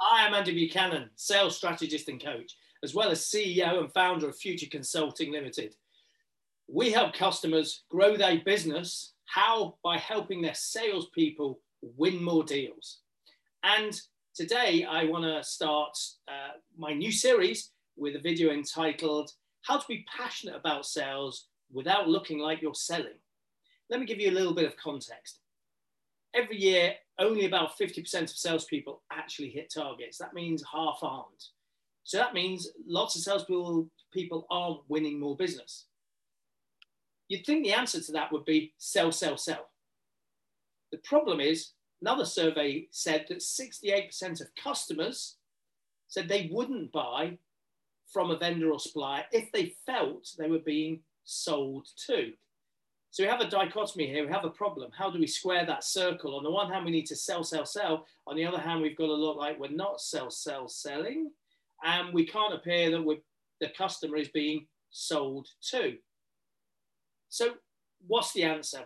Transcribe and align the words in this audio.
I 0.00 0.26
am 0.26 0.32
Andy 0.32 0.54
Buchanan, 0.54 1.10
sales 1.16 1.56
strategist 1.56 2.08
and 2.08 2.22
coach, 2.22 2.56
as 2.82 2.94
well 2.94 3.10
as 3.10 3.26
CEO 3.26 3.80
and 3.80 3.92
founder 3.92 4.30
of 4.30 4.36
Future 4.36 4.66
Consulting 4.70 5.30
Limited. 5.30 5.74
We 6.68 6.90
help 6.90 7.12
customers 7.12 7.84
grow 7.90 8.16
their 8.16 8.40
business. 8.42 9.12
How? 9.26 9.76
By 9.84 9.98
helping 9.98 10.40
their 10.40 10.54
salespeople 10.54 11.60
win 11.82 12.22
more 12.22 12.44
deals. 12.44 13.00
And 13.62 14.00
today 14.34 14.86
I 14.88 15.04
want 15.04 15.24
to 15.24 15.44
start 15.44 15.98
uh, 16.28 16.56
my 16.78 16.94
new 16.94 17.12
series 17.12 17.72
with 17.96 18.16
a 18.16 18.20
video 18.20 18.52
entitled 18.52 19.30
How 19.62 19.76
to 19.76 19.84
Be 19.86 20.06
Passionate 20.16 20.56
About 20.56 20.86
Sales 20.86 21.48
Without 21.70 22.08
Looking 22.08 22.38
Like 22.38 22.62
You're 22.62 22.74
Selling. 22.74 23.18
Let 23.90 24.00
me 24.00 24.06
give 24.06 24.18
you 24.18 24.30
a 24.30 24.32
little 24.32 24.54
bit 24.54 24.66
of 24.66 24.78
context. 24.78 25.40
Every 26.34 26.60
year, 26.60 26.94
only 27.18 27.46
about 27.46 27.78
50% 27.78 28.22
of 28.22 28.30
salespeople 28.30 29.02
actually 29.12 29.50
hit 29.50 29.72
targets. 29.74 30.18
That 30.18 30.34
means 30.34 30.64
half 30.72 30.98
aren't. 31.02 31.48
So 32.04 32.18
that 32.18 32.34
means 32.34 32.68
lots 32.86 33.16
of 33.16 33.22
salespeople 33.22 33.88
people 34.12 34.46
aren't 34.50 34.80
winning 34.88 35.20
more 35.20 35.36
business. 35.36 35.86
You'd 37.28 37.46
think 37.46 37.64
the 37.64 37.72
answer 37.72 38.00
to 38.00 38.12
that 38.12 38.32
would 38.32 38.44
be 38.44 38.72
sell, 38.78 39.12
sell, 39.12 39.36
sell. 39.36 39.68
The 40.90 40.98
problem 40.98 41.40
is, 41.40 41.72
another 42.00 42.24
survey 42.24 42.88
said 42.90 43.26
that 43.28 43.38
68% 43.38 44.40
of 44.40 44.48
customers 44.60 45.36
said 46.08 46.28
they 46.28 46.48
wouldn't 46.50 46.90
buy 46.90 47.38
from 48.12 48.30
a 48.30 48.38
vendor 48.38 48.72
or 48.72 48.80
supplier 48.80 49.24
if 49.30 49.52
they 49.52 49.76
felt 49.86 50.28
they 50.36 50.48
were 50.48 50.58
being 50.58 51.00
sold 51.24 51.86
to. 52.06 52.32
So 53.12 53.24
we 53.24 53.28
have 53.28 53.40
a 53.40 53.48
dichotomy 53.48 54.06
here. 54.06 54.24
We 54.24 54.32
have 54.32 54.44
a 54.44 54.50
problem. 54.50 54.90
How 54.96 55.10
do 55.10 55.18
we 55.18 55.26
square 55.26 55.66
that 55.66 55.82
circle? 55.82 56.36
On 56.36 56.44
the 56.44 56.50
one 56.50 56.70
hand, 56.70 56.84
we 56.84 56.92
need 56.92 57.06
to 57.06 57.16
sell, 57.16 57.42
sell, 57.42 57.66
sell. 57.66 58.06
On 58.28 58.36
the 58.36 58.46
other 58.46 58.60
hand, 58.60 58.82
we've 58.82 58.96
got 58.96 59.06
to 59.06 59.14
look 59.14 59.36
like 59.36 59.58
we're 59.58 59.68
not 59.68 60.00
sell, 60.00 60.30
sell, 60.30 60.68
selling. 60.68 61.32
And 61.82 62.14
we 62.14 62.24
can't 62.24 62.54
appear 62.54 62.90
that 62.90 63.02
we're, 63.02 63.18
the 63.60 63.70
customer 63.76 64.16
is 64.16 64.28
being 64.28 64.66
sold 64.90 65.48
to. 65.70 65.96
So 67.30 67.54
what's 68.06 68.32
the 68.32 68.44
answer? 68.44 68.82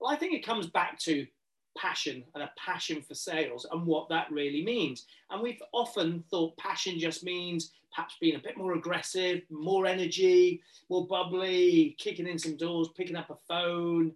Well, 0.00 0.10
I 0.10 0.16
think 0.16 0.32
it 0.32 0.46
comes 0.46 0.66
back 0.66 0.98
to 1.00 1.26
passion 1.76 2.24
and 2.34 2.42
a 2.42 2.52
passion 2.56 3.02
for 3.02 3.14
sales 3.14 3.66
and 3.70 3.86
what 3.86 4.08
that 4.08 4.30
really 4.30 4.64
means. 4.64 5.06
And 5.30 5.42
we've 5.42 5.62
often 5.72 6.24
thought 6.30 6.56
passion 6.56 6.98
just 6.98 7.24
means 7.24 7.72
perhaps 7.94 8.16
being 8.20 8.36
a 8.36 8.40
bit 8.40 8.56
more 8.56 8.74
aggressive, 8.74 9.42
more 9.50 9.86
energy, 9.86 10.62
more 10.88 11.06
bubbly, 11.06 11.96
kicking 11.98 12.26
in 12.26 12.38
some 12.38 12.56
doors, 12.56 12.88
picking 12.96 13.16
up 13.16 13.30
a 13.30 13.36
phone, 13.48 14.12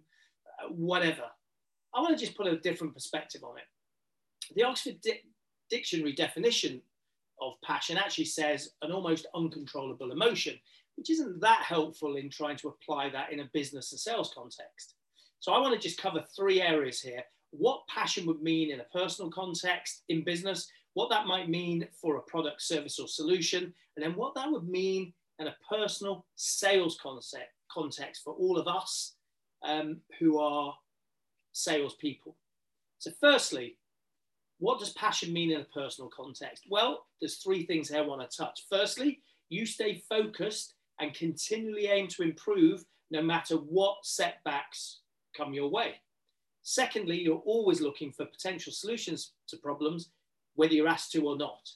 uh, 0.63 0.69
whatever. 0.69 1.23
I 1.93 2.01
want 2.01 2.17
to 2.17 2.25
just 2.25 2.37
put 2.37 2.47
a 2.47 2.57
different 2.57 2.93
perspective 2.93 3.43
on 3.43 3.57
it. 3.57 3.65
The 4.55 4.63
Oxford 4.63 5.01
Di- 5.01 5.23
Dictionary 5.69 6.13
definition 6.13 6.81
of 7.41 7.53
passion 7.63 7.97
actually 7.97 8.25
says 8.25 8.71
an 8.81 8.91
almost 8.91 9.25
uncontrollable 9.33 10.11
emotion, 10.11 10.57
which 10.95 11.09
isn't 11.09 11.41
that 11.41 11.61
helpful 11.61 12.15
in 12.15 12.29
trying 12.29 12.57
to 12.57 12.69
apply 12.69 13.09
that 13.09 13.31
in 13.31 13.39
a 13.41 13.49
business 13.53 13.91
and 13.91 13.99
sales 13.99 14.31
context. 14.33 14.93
So 15.39 15.51
I 15.51 15.59
want 15.59 15.73
to 15.73 15.87
just 15.87 16.01
cover 16.01 16.23
three 16.35 16.61
areas 16.61 17.01
here 17.01 17.23
what 17.57 17.87
passion 17.87 18.25
would 18.25 18.41
mean 18.41 18.71
in 18.71 18.79
a 18.79 18.97
personal 18.97 19.31
context 19.31 20.03
in 20.09 20.23
business, 20.23 20.69
what 20.93 21.09
that 21.09 21.27
might 21.27 21.49
mean 21.49 21.87
for 22.01 22.17
a 22.17 22.21
product, 22.21 22.61
service, 22.61 22.99
or 22.99 23.07
solution, 23.07 23.73
and 23.95 24.05
then 24.05 24.15
what 24.15 24.35
that 24.35 24.51
would 24.51 24.67
mean 24.67 25.13
in 25.39 25.47
a 25.47 25.55
personal 25.69 26.25
sales 26.35 26.97
concept, 27.01 27.51
context 27.71 28.23
for 28.23 28.33
all 28.33 28.57
of 28.57 28.67
us 28.67 29.15
um, 29.63 29.97
who 30.19 30.39
are 30.39 30.73
salespeople. 31.51 32.35
So, 32.99 33.11
firstly, 33.19 33.77
what 34.59 34.79
does 34.79 34.93
passion 34.93 35.33
mean 35.33 35.51
in 35.51 35.61
a 35.61 35.65
personal 35.65 36.09
context? 36.09 36.63
Well, 36.69 37.05
there's 37.19 37.37
three 37.37 37.65
things 37.65 37.91
I 37.91 38.01
want 38.01 38.29
to 38.29 38.37
touch. 38.37 38.65
Firstly, 38.69 39.21
you 39.49 39.65
stay 39.65 40.01
focused 40.09 40.75
and 40.99 41.13
continually 41.13 41.87
aim 41.87 42.07
to 42.07 42.23
improve 42.23 42.85
no 43.11 43.21
matter 43.21 43.55
what 43.55 43.97
setbacks 44.03 45.01
come 45.35 45.53
your 45.53 45.69
way. 45.69 45.95
Secondly, 46.67 47.21
you're 47.21 47.43
always 47.45 47.79
looking 47.79 48.11
for 48.11 48.25
potential 48.25 48.73
solutions 48.73 49.33
to 49.47 49.55
problems, 49.55 50.09
whether 50.55 50.73
you're 50.73 50.87
asked 50.87 51.11
to 51.11 51.27
or 51.27 51.37
not. 51.37 51.69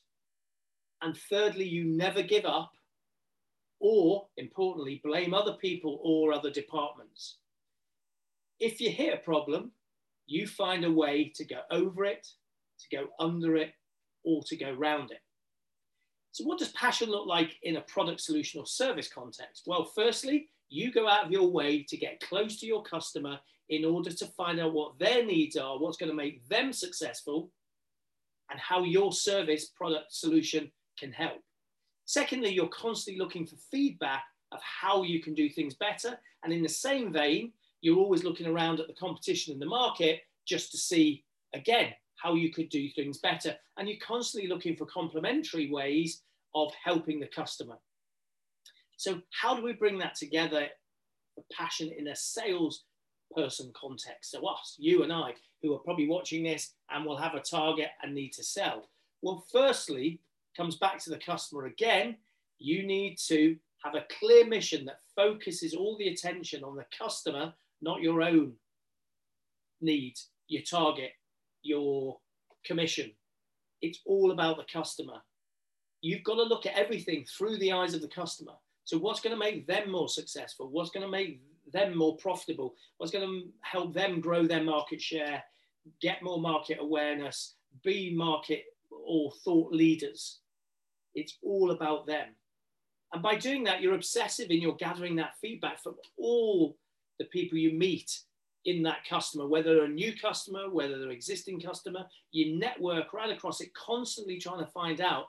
And 1.03 1.15
thirdly, 1.15 1.65
you 1.65 1.83
never 1.83 2.23
give 2.23 2.43
up 2.43 2.71
or, 3.79 4.25
importantly, 4.37 4.99
blame 5.03 5.35
other 5.35 5.53
people 5.53 5.99
or 6.03 6.33
other 6.33 6.49
departments. 6.49 7.37
If 8.59 8.81
you 8.81 8.89
hit 8.89 9.13
a 9.13 9.17
problem, 9.17 9.71
you 10.25 10.47
find 10.47 10.83
a 10.83 10.91
way 10.91 11.31
to 11.35 11.45
go 11.45 11.61
over 11.69 12.03
it, 12.03 12.27
to 12.79 12.97
go 12.97 13.09
under 13.19 13.57
it, 13.57 13.73
or 14.23 14.41
to 14.47 14.57
go 14.57 14.71
round 14.71 15.11
it. 15.11 15.21
So, 16.31 16.43
what 16.45 16.57
does 16.57 16.69
passion 16.69 17.09
look 17.09 17.27
like 17.27 17.57
in 17.61 17.77
a 17.77 17.81
product 17.81 18.21
solution 18.21 18.59
or 18.59 18.65
service 18.65 19.07
context? 19.07 19.63
Well, 19.67 19.85
firstly, 19.95 20.49
you 20.67 20.91
go 20.91 21.07
out 21.07 21.27
of 21.27 21.31
your 21.31 21.51
way 21.51 21.83
to 21.83 21.95
get 21.95 22.19
close 22.21 22.59
to 22.59 22.65
your 22.65 22.81
customer 22.81 23.39
in 23.69 23.85
order 23.85 24.11
to 24.11 24.25
find 24.25 24.59
out 24.59 24.73
what 24.73 24.97
their 24.99 25.25
needs 25.25 25.55
are, 25.55 25.79
what's 25.79 25.97
going 25.97 26.09
to 26.09 26.15
make 26.15 26.47
them 26.47 26.73
successful, 26.73 27.51
and 28.49 28.59
how 28.59 28.83
your 28.83 29.11
service, 29.11 29.67
product, 29.67 30.11
solution 30.11 30.71
can 30.97 31.11
help. 31.11 31.41
Secondly, 32.05 32.51
you're 32.51 32.67
constantly 32.69 33.21
looking 33.21 33.45
for 33.45 33.55
feedback 33.71 34.23
of 34.51 34.59
how 34.63 35.03
you 35.03 35.21
can 35.21 35.35
do 35.35 35.47
things 35.49 35.75
better. 35.75 36.17
And 36.43 36.51
in 36.51 36.63
the 36.63 36.69
same 36.69 37.13
vein, 37.13 37.53
you're 37.81 37.99
always 37.99 38.23
looking 38.23 38.47
around 38.47 38.79
at 38.79 38.87
the 38.87 38.93
competition 38.93 39.53
in 39.53 39.59
the 39.59 39.65
market 39.67 40.21
just 40.47 40.71
to 40.71 40.77
see, 40.77 41.23
again, 41.53 41.93
how 42.15 42.33
you 42.33 42.51
could 42.51 42.69
do 42.69 42.89
things 42.89 43.19
better. 43.19 43.55
And 43.77 43.87
you're 43.87 43.99
constantly 44.05 44.49
looking 44.49 44.75
for 44.75 44.85
complementary 44.87 45.69
ways 45.69 46.23
of 46.55 46.73
helping 46.83 47.19
the 47.19 47.27
customer. 47.27 47.77
So, 48.97 49.21
how 49.31 49.55
do 49.55 49.63
we 49.63 49.73
bring 49.73 49.99
that 49.99 50.15
together, 50.15 50.67
the 51.37 51.43
passion 51.53 51.91
in 51.95 52.07
a 52.07 52.15
sales 52.15 52.83
person 53.35 53.71
context. 53.79 54.31
So 54.31 54.45
us, 54.47 54.75
you 54.79 55.03
and 55.03 55.11
I, 55.11 55.33
who 55.61 55.73
are 55.73 55.79
probably 55.79 56.07
watching 56.07 56.43
this 56.43 56.73
and 56.89 57.05
will 57.05 57.17
have 57.17 57.35
a 57.35 57.41
target 57.41 57.89
and 58.01 58.13
need 58.13 58.33
to 58.33 58.43
sell. 58.43 58.87
Well, 59.21 59.45
firstly, 59.51 60.19
comes 60.55 60.77
back 60.77 60.99
to 61.03 61.09
the 61.09 61.17
customer 61.17 61.65
again. 61.65 62.17
You 62.57 62.85
need 62.85 63.17
to 63.27 63.55
have 63.83 63.95
a 63.95 64.05
clear 64.19 64.45
mission 64.45 64.85
that 64.85 64.99
focuses 65.15 65.73
all 65.73 65.97
the 65.97 66.09
attention 66.09 66.63
on 66.63 66.75
the 66.75 66.85
customer, 66.97 67.53
not 67.81 68.01
your 68.01 68.21
own 68.21 68.53
needs, 69.81 70.29
your 70.47 70.63
target, 70.63 71.11
your 71.61 72.17
commission. 72.65 73.11
It's 73.81 73.99
all 74.05 74.31
about 74.31 74.57
the 74.57 74.65
customer. 74.71 75.21
You've 76.01 76.23
got 76.23 76.35
to 76.35 76.43
look 76.43 76.65
at 76.65 76.77
everything 76.77 77.25
through 77.25 77.57
the 77.59 77.71
eyes 77.71 77.93
of 77.93 78.01
the 78.01 78.07
customer. 78.07 78.53
So, 78.85 78.97
what's 78.97 79.21
going 79.21 79.33
to 79.33 79.39
make 79.39 79.67
them 79.67 79.91
more 79.91 80.09
successful? 80.09 80.69
What's 80.69 80.89
going 80.89 81.05
to 81.05 81.11
make 81.11 81.41
them 81.71 81.97
more 81.97 82.17
profitable? 82.17 82.75
What's 82.97 83.11
going 83.11 83.27
to 83.27 83.47
help 83.61 83.93
them 83.93 84.21
grow 84.21 84.45
their 84.45 84.63
market 84.63 85.01
share, 85.01 85.43
get 86.01 86.23
more 86.23 86.39
market 86.39 86.77
awareness, 86.79 87.55
be 87.83 88.13
market 88.15 88.63
or 88.91 89.31
thought 89.43 89.71
leaders? 89.71 90.39
It's 91.15 91.37
all 91.43 91.71
about 91.71 92.07
them. 92.07 92.27
And 93.13 93.23
by 93.23 93.35
doing 93.35 93.63
that, 93.63 93.81
you're 93.81 93.95
obsessive 93.95 94.49
and 94.49 94.61
you're 94.61 94.75
gathering 94.75 95.15
that 95.15 95.37
feedback 95.41 95.81
from 95.81 95.95
all 96.17 96.77
the 97.17 97.25
people 97.25 97.57
you 97.57 97.73
meet 97.73 98.19
in 98.65 98.83
that 98.83 99.05
customer, 99.09 99.47
whether 99.47 99.73
they're 99.73 99.85
a 99.85 99.89
new 99.89 100.13
customer, 100.19 100.69
whether 100.69 100.99
they're 100.99 101.09
an 101.09 101.15
existing 101.15 101.59
customer, 101.59 102.05
you 102.31 102.57
network 102.59 103.13
right 103.13 103.31
across 103.31 103.61
it, 103.61 103.73
constantly 103.73 104.37
trying 104.37 104.63
to 104.63 104.71
find 104.71 105.01
out 105.01 105.25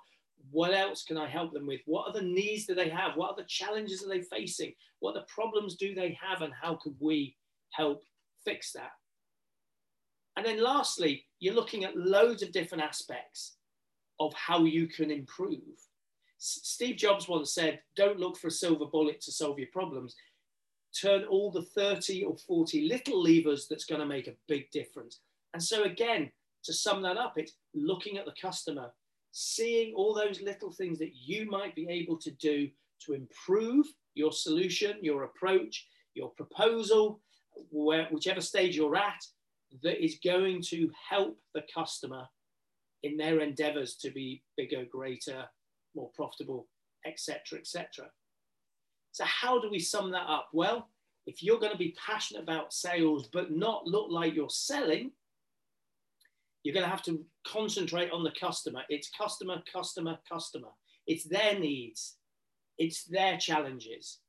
what 0.51 0.75
else 0.75 1.05
can 1.05 1.17
I 1.17 1.29
help 1.29 1.53
them 1.53 1.67
with? 1.67 1.81
What 1.87 2.09
are 2.09 2.13
the 2.13 2.27
needs 2.27 2.67
that 2.67 2.77
they 2.77 2.89
have? 2.89 3.17
What 3.17 3.31
are 3.31 3.37
the 3.37 3.49
challenges 3.49 4.05
are 4.05 4.09
they 4.09 4.23
facing? 4.23 4.75
What 5.01 5.15
the 5.15 5.25
problems 5.29 5.77
do 5.77 5.95
they 5.95 6.19
have? 6.21 6.43
And 6.43 6.53
how 6.61 6.75
could 6.75 6.95
we 6.99 7.37
help 7.71 8.03
fix 8.45 8.73
that? 8.73 8.93
And 10.37 10.47
then 10.47 10.63
lastly, 10.63 11.25
you're 11.39 11.55
looking 11.55 11.85
at 11.85 11.97
loads 11.97 12.43
of 12.43 12.53
different 12.53 12.85
aspects 12.85 13.57
of 14.19 14.33
how 14.35 14.65
you 14.65 14.87
can 14.87 15.11
improve. 15.11 15.61
Steve 16.39 16.97
Jobs 16.97 17.29
once 17.29 17.53
said, 17.53 17.81
don't 17.97 18.19
look 18.19 18.37
for 18.37 18.49
a 18.49 18.53
silver 18.53 18.87
bullet 18.87 19.21
to 19.23 19.33
solve 19.33 19.59
your 19.59 19.69
problems. 19.73 20.15
Turn 20.99 21.25
all 21.25 21.51
the 21.51 21.63
30 21.63 22.25
or 22.25 22.37
40 22.37 22.89
little 22.89 23.23
levers 23.23 23.67
that's 23.69 23.85
going 23.85 24.01
to 24.01 24.07
make 24.07 24.27
a 24.27 24.35
big 24.49 24.71
difference. 24.71 25.21
And 25.53 25.63
so, 25.63 25.85
again, 25.85 26.31
to 26.65 26.73
sum 26.73 27.03
that 27.03 27.17
up, 27.17 27.35
it's 27.37 27.57
looking 27.75 28.19
at 28.19 28.25
the 28.25 28.35
customer, 28.41 28.93
seeing 29.33 29.95
all 29.95 30.15
those 30.15 30.41
little 30.41 30.73
things 30.73 30.99
that 30.99 31.15
you 31.15 31.49
might 31.49 31.75
be 31.75 31.89
able 31.89 32.17
to 32.19 32.31
do 32.33 32.69
to 33.07 33.15
improve 33.15 33.87
your 34.15 34.33
solution, 34.33 34.97
your 35.03 35.25
approach, 35.25 35.87
your 36.15 36.31
proposal, 36.31 37.21
where, 37.71 38.07
whichever 38.11 38.41
stage 38.41 38.77
you're 38.77 38.97
at, 38.97 39.25
that 39.83 40.03
is 40.03 40.19
going 40.25 40.63
to 40.63 40.91
help 41.09 41.39
the 41.55 41.63
customer 41.73 42.27
in 43.03 43.17
their 43.17 43.41
endeavors 43.41 43.95
to 43.97 44.11
be 44.11 44.43
bigger, 44.57 44.85
greater, 44.91 45.45
more 45.95 46.11
profitable, 46.15 46.67
etc., 47.07 47.59
etc. 47.59 48.11
So, 49.13 49.25
how 49.25 49.61
do 49.61 49.71
we 49.71 49.79
sum 49.79 50.11
that 50.11 50.29
up? 50.29 50.49
Well, 50.53 50.89
if 51.27 51.43
you're 51.43 51.59
going 51.59 51.73
to 51.73 51.79
be 51.79 51.97
passionate 52.05 52.43
about 52.43 52.73
sales 52.73 53.29
but 53.33 53.51
not 53.51 53.87
look 53.87 54.09
like 54.11 54.35
you're 54.35 54.51
selling, 54.51 55.13
You're 56.63 56.75
going 56.75 56.85
to 56.85 56.91
have 56.91 57.03
to 57.05 57.25
concentrate 57.47 58.11
on 58.11 58.23
the 58.23 58.33
customer. 58.39 58.83
It's 58.89 59.11
customer, 59.19 59.63
customer, 59.73 60.19
customer. 60.31 60.69
It's 61.07 61.25
their 61.25 61.59
needs, 61.59 62.17
it's 62.79 63.05
their 63.05 63.37
challenges, 63.39 64.21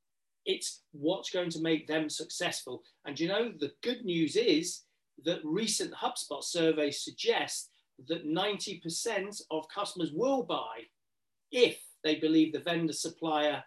it's 0.45 0.81
what's 0.92 1.30
going 1.30 1.50
to 1.51 1.62
make 1.62 1.88
them 1.88 2.10
successful. 2.10 2.81
And 3.06 3.19
you 3.19 3.28
know, 3.28 3.51
the 3.60 3.72
good 3.83 4.04
news 4.04 4.36
is 4.36 4.81
that 5.25 5.42
recent 5.44 5.94
HubSpot 5.94 6.44
surveys 6.44 7.04
suggest 7.04 7.69
that 8.07 8.25
90% 8.25 9.42
of 9.51 9.68
customers 9.74 10.12
will 10.13 10.44
buy 10.44 10.86
if 11.51 11.77
they 12.04 12.16
believe 12.16 12.54
the 12.54 12.60
vendor 12.60 12.94
supplier 12.94 13.63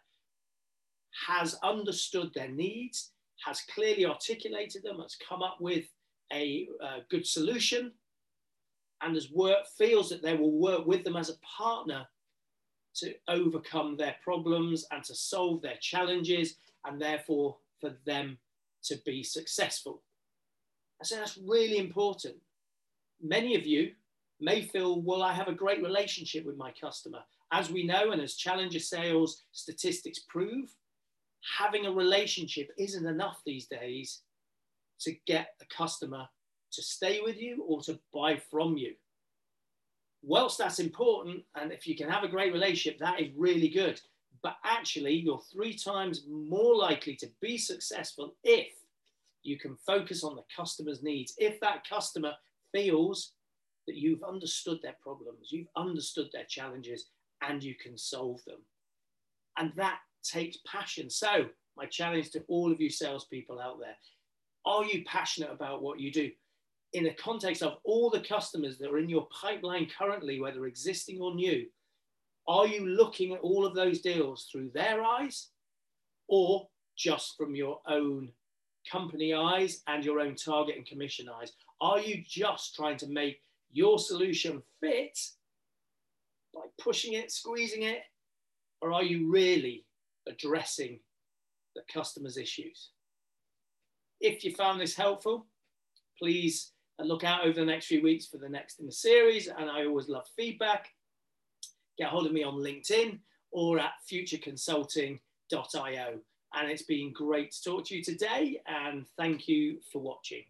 has 1.26 1.56
understood 1.62 2.32
their 2.34 2.48
needs, 2.48 3.12
has 3.46 3.60
clearly 3.72 4.06
articulated 4.06 4.82
them, 4.82 5.00
has 5.00 5.16
come 5.28 5.42
up 5.42 5.58
with 5.60 5.84
a, 6.32 6.68
a 6.82 7.00
good 7.10 7.26
solution, 7.26 7.92
and 9.04 9.14
has 9.14 9.30
work, 9.30 9.66
feels 9.76 10.08
that 10.08 10.22
they 10.22 10.34
will 10.34 10.52
work 10.52 10.86
with 10.86 11.04
them 11.04 11.16
as 11.16 11.30
a 11.30 11.38
partner 11.38 12.06
to 12.96 13.14
overcome 13.28 13.96
their 13.96 14.16
problems 14.22 14.86
and 14.90 15.02
to 15.04 15.14
solve 15.14 15.60
their 15.62 15.76
challenges, 15.80 16.56
and 16.84 17.00
therefore 17.00 17.56
for 17.80 17.92
them 18.06 18.38
to 18.84 18.96
be 19.04 19.22
successful. 19.22 20.02
I 21.00 21.04
say 21.04 21.16
that's 21.16 21.38
really 21.38 21.78
important. 21.78 22.36
Many 23.20 23.56
of 23.56 23.66
you 23.66 23.92
may 24.40 24.62
feel, 24.62 25.00
well, 25.00 25.22
I 25.22 25.32
have 25.32 25.48
a 25.48 25.54
great 25.54 25.82
relationship 25.82 26.44
with 26.44 26.56
my 26.56 26.72
customer. 26.72 27.20
As 27.52 27.70
we 27.70 27.84
know, 27.84 28.12
and 28.12 28.20
as 28.20 28.36
Challenger 28.36 28.78
sales 28.78 29.42
statistics 29.52 30.20
prove, 30.28 30.74
having 31.58 31.86
a 31.86 31.92
relationship 31.92 32.70
isn't 32.78 33.06
enough 33.06 33.40
these 33.44 33.66
days 33.66 34.22
to 35.00 35.12
get 35.26 35.48
a 35.60 35.74
customer 35.74 36.26
to 36.74 36.82
stay 36.82 37.20
with 37.22 37.36
you 37.36 37.64
or 37.66 37.80
to 37.82 37.98
buy 38.12 38.40
from 38.50 38.76
you. 38.76 38.94
Whilst 40.22 40.58
that's 40.58 40.78
important, 40.78 41.42
and 41.54 41.72
if 41.72 41.86
you 41.86 41.96
can 41.96 42.08
have 42.08 42.24
a 42.24 42.28
great 42.28 42.52
relationship, 42.52 42.98
that 42.98 43.20
is 43.20 43.28
really 43.36 43.68
good. 43.68 44.00
But 44.42 44.56
actually, 44.64 45.14
you're 45.14 45.42
three 45.52 45.74
times 45.74 46.24
more 46.28 46.74
likely 46.76 47.16
to 47.16 47.28
be 47.40 47.58
successful 47.58 48.34
if 48.42 48.68
you 49.42 49.58
can 49.58 49.76
focus 49.86 50.24
on 50.24 50.36
the 50.36 50.44
customer's 50.54 51.02
needs. 51.02 51.34
If 51.38 51.60
that 51.60 51.88
customer 51.88 52.32
feels 52.72 53.32
that 53.86 53.96
you've 53.96 54.22
understood 54.22 54.80
their 54.82 54.96
problems, 55.02 55.48
you've 55.50 55.68
understood 55.76 56.28
their 56.32 56.44
challenges, 56.44 57.06
and 57.42 57.62
you 57.62 57.74
can 57.74 57.98
solve 57.98 58.42
them. 58.46 58.60
And 59.58 59.72
that 59.76 59.98
takes 60.22 60.58
passion. 60.66 61.10
So, 61.10 61.46
my 61.76 61.86
challenge 61.86 62.30
to 62.30 62.42
all 62.48 62.72
of 62.72 62.80
you 62.80 62.88
salespeople 62.88 63.60
out 63.60 63.78
there 63.80 63.96
are 64.66 64.84
you 64.84 65.04
passionate 65.04 65.52
about 65.52 65.82
what 65.82 66.00
you 66.00 66.10
do? 66.10 66.30
In 66.94 67.02
the 67.02 67.14
context 67.14 67.62
of 67.62 67.78
all 67.84 68.08
the 68.08 68.20
customers 68.20 68.78
that 68.78 68.88
are 68.88 68.98
in 68.98 69.08
your 69.08 69.26
pipeline 69.28 69.88
currently, 69.98 70.40
whether 70.40 70.66
existing 70.66 71.20
or 71.20 71.34
new, 71.34 71.66
are 72.46 72.68
you 72.68 72.86
looking 72.86 73.32
at 73.32 73.40
all 73.40 73.66
of 73.66 73.74
those 73.74 74.00
deals 74.00 74.48
through 74.50 74.70
their 74.72 75.02
eyes 75.02 75.48
or 76.28 76.68
just 76.96 77.36
from 77.36 77.56
your 77.56 77.80
own 77.88 78.30
company 78.90 79.34
eyes 79.34 79.82
and 79.88 80.04
your 80.04 80.20
own 80.20 80.36
target 80.36 80.76
and 80.76 80.86
commission 80.86 81.28
eyes? 81.28 81.52
Are 81.80 81.98
you 81.98 82.22
just 82.24 82.76
trying 82.76 82.96
to 82.98 83.08
make 83.08 83.40
your 83.72 83.98
solution 83.98 84.62
fit 84.80 85.18
by 86.54 86.60
pushing 86.80 87.14
it, 87.14 87.32
squeezing 87.32 87.82
it, 87.82 88.02
or 88.80 88.92
are 88.92 89.02
you 89.02 89.28
really 89.28 89.84
addressing 90.28 91.00
the 91.74 91.82
customer's 91.92 92.36
issues? 92.36 92.90
If 94.20 94.44
you 94.44 94.54
found 94.54 94.80
this 94.80 94.94
helpful, 94.94 95.46
please 96.16 96.70
look 97.00 97.24
out 97.24 97.44
over 97.44 97.58
the 97.58 97.66
next 97.66 97.86
few 97.86 98.02
weeks 98.02 98.26
for 98.26 98.38
the 98.38 98.48
next 98.48 98.80
in 98.80 98.86
the 98.86 98.92
series. 98.92 99.48
And 99.48 99.70
I 99.70 99.86
always 99.86 100.08
love 100.08 100.26
feedback. 100.36 100.90
Get 101.98 102.08
hold 102.08 102.26
of 102.26 102.32
me 102.32 102.42
on 102.42 102.54
LinkedIn 102.54 103.20
or 103.50 103.78
at 103.78 103.92
futureconsulting.io. 104.10 106.18
And 106.56 106.70
it's 106.70 106.82
been 106.82 107.12
great 107.12 107.52
to 107.52 107.62
talk 107.62 107.84
to 107.86 107.96
you 107.96 108.02
today. 108.02 108.60
And 108.66 109.06
thank 109.16 109.48
you 109.48 109.78
for 109.92 110.00
watching. 110.00 110.44